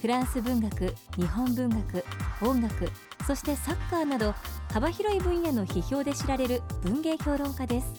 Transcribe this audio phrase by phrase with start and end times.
[0.00, 2.04] フランス文学日本文学
[2.42, 2.88] 音楽
[3.26, 4.34] そしてサッカーなど
[4.72, 7.92] 幅広い分野の批評で知られる文芸評論家です。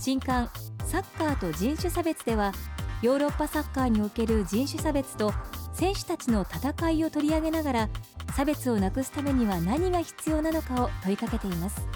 [0.00, 0.50] 新刊
[0.84, 2.52] サッカーと人種差別では
[3.02, 5.32] ヨーロッパサッカーにおける人種差別と
[5.72, 7.88] 選手たちの戦いを取り上げながら
[8.34, 11.86] 差別をなくすためには何が必要なのかを問いかけています。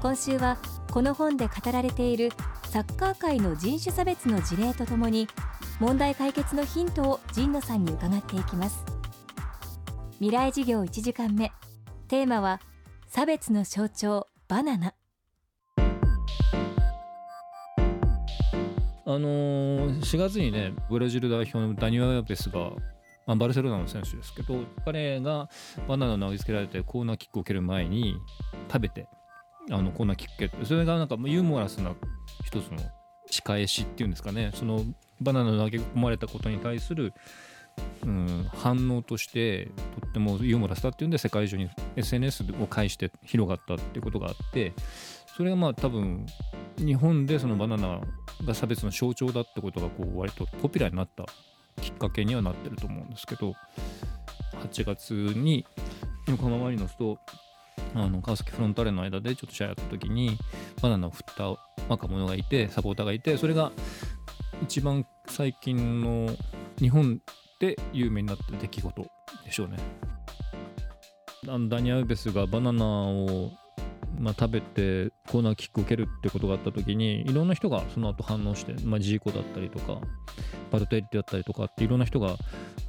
[0.00, 0.58] 今週は
[0.90, 2.30] この本で語られている
[2.64, 5.28] サッカー界の人種差別の事例とともに
[5.80, 8.84] 問題解決のヒントを神野さんに伺っていきます。
[10.14, 11.52] 未来事業1時間目。
[12.08, 12.60] テーマは
[13.06, 14.94] 差別の象徴バナナ。
[19.06, 22.72] あのー、4月にねブラジル代表のダニア・ベスが、
[23.26, 25.48] まあ、バルセロナの選手ですけど彼が
[25.86, 28.16] バナナを投げつけられてコーナーキックを蹴る前に
[28.70, 29.06] 食べて
[29.70, 31.94] あのコーナーキック蹴ってそれがなんかユーモラスな
[32.44, 32.78] 一つの
[33.30, 34.50] 仕返しっていうんですかね。
[34.54, 34.82] その
[35.20, 37.12] バナナ投げ込まれたことに対する、
[38.04, 44.72] うん、反応としてとってもユーモラスだっていうんで世界中に SNS を介して広がったっていうことがあって
[45.36, 46.26] それがまあ多分
[46.78, 48.00] 日本でそのバナナ
[48.44, 51.26] が差別の象徴だってことがこう割とポピュラーになった
[51.80, 53.54] きっかけにはなってると思うんですけど
[54.72, 55.64] 8月に
[56.26, 57.18] 横浜マリノスと
[57.94, 60.36] あの川崎フロンターレの間でちょっと試合やった時に
[60.82, 61.56] バナナを振った
[61.88, 63.72] 若者がいてサポーターがいてそれが
[64.62, 66.34] 一番最近の
[66.78, 67.20] 日本
[67.60, 69.06] で有名になった出来事
[69.44, 69.76] でしょうね。
[71.44, 73.50] ダニアウベスがバナナを、
[74.18, 80.00] まあ、食べてコーナーキックを蹴るってことがあった時にいろんな人がその後反応して、まあ、ジーコだったりとか
[80.70, 82.36] バルテッリだったりとかっていろんな人があ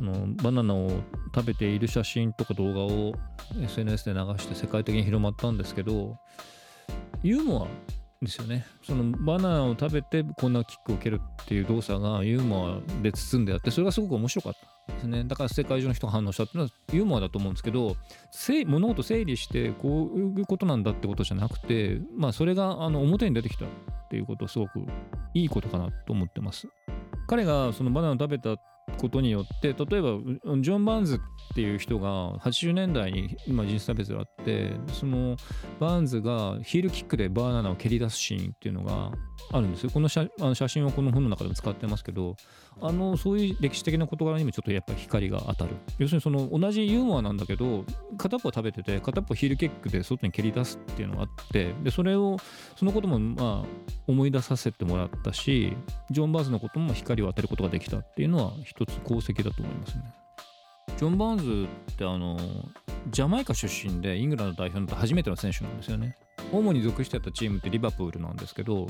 [0.04, 0.90] のバナナを
[1.34, 3.14] 食べている写真とか動画を
[3.62, 6.18] SNS で流して世界的に広まったんですけど
[7.22, 7.68] ユーモア
[8.22, 8.66] ですよね。
[8.84, 14.54] そのバナナを食べてこんなキックを蹴るっていう動作がユーモアで包んであってそれがすごく面白かっ
[14.88, 15.24] たですね。
[15.24, 17.96] だから世界中の人が反応したっていうのはユーモアだと思うんですけど
[18.68, 23.68] 物事整理してこういうことなんだってことじゃなくてまあそれがあの表に出てきたっ
[24.10, 24.80] ていうことすごく
[25.34, 26.68] いいことかなと思ってます。
[27.28, 28.58] 彼がそのバナナを食べた
[28.98, 30.10] ことによって例えば
[30.62, 31.20] ジョン・バーンズっ
[31.56, 35.36] ていう人が80年代に今人種差別があってその
[35.80, 39.12] バーンズがヒールキックでバーナナを蹴り出すシーンっていうのが
[39.52, 39.90] あるんですよ。
[39.90, 42.36] この写あの写真はこの本の中でも使ってますけど
[42.82, 47.86] あのそういう歴史的な事柄にもちょっとやっぱり光が当たる要するにその同じユーモアなんだけど
[48.18, 52.38] 片っぽ食べてて片っぽヒールキックで外に蹴り出すっていうのがあってでそれを
[52.76, 53.66] そのこともまあ
[54.08, 55.76] 思い出させてもらったし
[56.10, 60.04] ジョン・バーンズのことも光を当てることができたっていうのは一つ功績だと思いますね。
[60.98, 62.38] ジョン・バーンズってあの
[63.10, 66.18] ジャマイカ出身でイングランド代表になった初めての選手なんですよね。
[66.52, 68.88] 主に属してたチームってリバプールなんですけど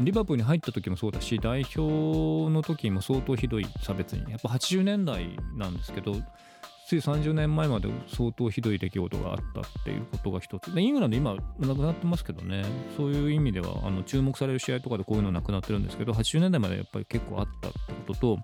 [0.00, 6.14] リバプールに入った時もそうだし代表の時も相当ひどい差別にやっぱ80年代なんですけど
[6.86, 10.74] つい30年前まで相当ひどい出来事があったっていうことが一つ。
[10.74, 12.64] でイングランド今なくなってますけどね。
[12.96, 18.38] そういう意味ではあの注目される試合とかでこういうのなくなってるんですけど80年代までやっぱり結構あったってことと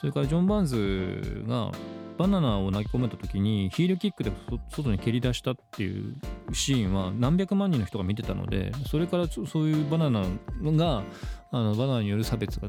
[0.00, 1.70] それからジョン・バーンズが
[2.18, 4.32] バナナを投げ込めた時にヒールキックで
[4.70, 6.16] 外に蹴り出したっていう
[6.52, 10.22] シーンは何百万人の人が見てたのでそれからそういうバナナ
[10.62, 11.02] が
[11.50, 12.68] あのバナナによる差別が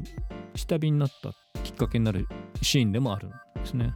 [0.54, 1.32] 下火になった
[1.62, 2.26] きっかけになる
[2.62, 3.92] シーンでもあるんですね。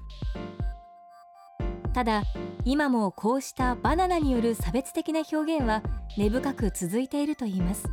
[1.92, 2.22] ただ
[2.64, 5.82] 今もこうしたバナナによる差別的な表現は
[6.16, 7.88] 根深く続いているといいます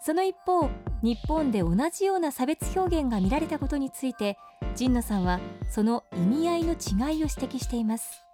[0.00, 0.68] その一方
[1.02, 4.36] 日本で同じような差別表現が見られたことについて
[4.76, 5.40] 神野さんは
[5.70, 8.24] その意味合いの違いを指摘しています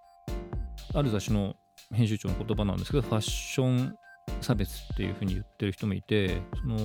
[0.94, 1.54] ある雑誌の
[1.92, 3.96] 編集長の言葉なんですけどファッション
[4.40, 6.76] 差別っていうふうに言ってる人もいてその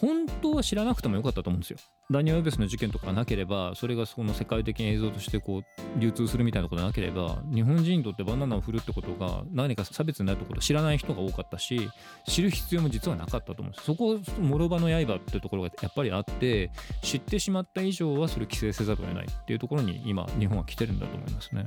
[0.00, 1.78] 本当は知らなくてもよかったと思うんですよ。
[2.10, 11.90] ダニエル・ウェベスの事件とかがなければそれがその世界的に映像としてこう流通するみたいなことがなければ日本人にとってバナナを振るってことが何か差別になるってことを知らない人が多かったし
[12.26, 16.70] 知る必要も実はなかったと思うんですそこもろ刃の刃っていうところがやっぱりあって
[17.02, 21.66] 知ってしまった以上はそれを規制せざるを得ないっていうところに今日本は来てるんだと思いますね。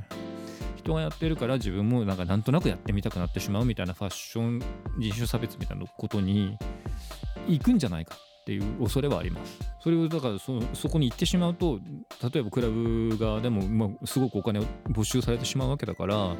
[0.77, 4.61] 人がやってるから自分もなんかなんとなくやってみたくなってしまうみたいなファッション
[4.97, 6.57] 人種差別みたいなことに
[7.47, 9.59] 行くんじゃないかっていう恐れはあります。
[9.81, 11.79] それをだからそそこに行ってしまうと
[12.33, 16.35] 例えばクラブ側でも、まあ、すごくお金を没収されてしまうわけだから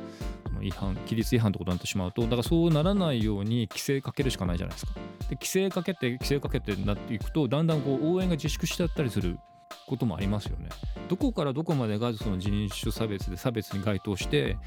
[0.62, 4.94] 違反規律違反ってことになってしまうとだからそうならないように規制かけるしかないじゃないですか。
[5.30, 9.40] で規制かけて規制かけてなっていくとだんだんこう応援が自粛しちゃったりする
[9.88, 10.70] こともありますよね。
[11.08, 14.58] どこからどこまでがその人種差別で差別に該当して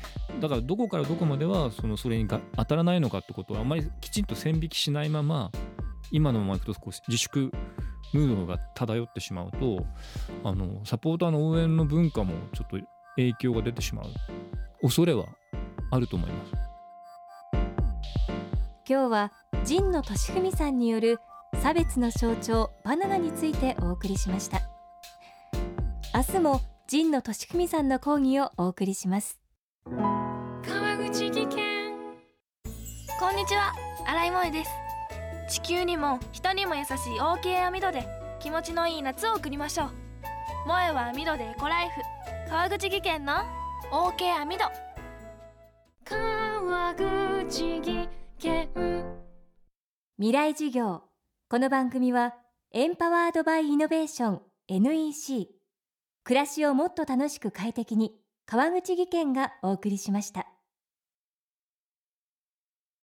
[0.40, 5.50] だからどこからどこまではそのそれにが当たらないのかってことをあまりきちんと線引きしないまま
[6.10, 7.50] 今のままいくとこう自粛
[8.12, 9.86] ムードが漂ってしまうと
[10.44, 12.78] あのサポーターの応援の文化もちょっと
[13.16, 14.06] 影響が出てしまう。
[14.82, 15.26] 恐れは
[15.90, 16.52] あると思います。
[18.86, 19.32] 今日は
[19.66, 21.18] 神野俊文さんによる
[21.62, 24.73] 差別の象徴バナナについてお送りしました。
[26.14, 29.40] 明日も神野俊文さんの講義をお送りします。
[29.84, 31.93] 川口技研。
[33.19, 33.72] こんにちは。
[34.06, 34.70] 新井萌です。
[35.61, 38.06] 地球にも人にも優しい OK 網戸で
[38.38, 39.88] 気持ちのいい夏を送りましょう。
[40.66, 42.00] 萌えは網戸でエコライフ。
[42.49, 43.32] 川口技研の
[43.90, 44.64] OK 網戸
[46.05, 48.08] 川口技
[48.38, 48.69] 研。
[50.19, 51.02] 未来授業。
[51.49, 52.37] この番組は
[52.70, 55.63] エンパワードバイイノベーション NEC
[56.24, 58.14] 暮らしをもっと楽しく快適に
[58.46, 60.53] 川口義賢がお送りしました。